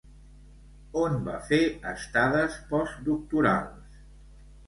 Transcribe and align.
On 1.01 1.17
va 1.27 1.35
fer 1.49 1.59
estades 1.91 2.57
postdoctorals? 2.71 4.01